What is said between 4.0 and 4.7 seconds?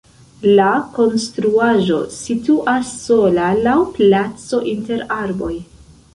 placo